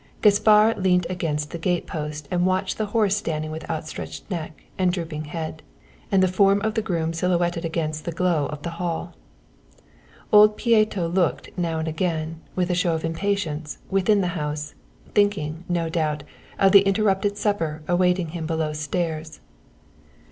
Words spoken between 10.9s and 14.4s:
looked now and again, with a show of impatience, within the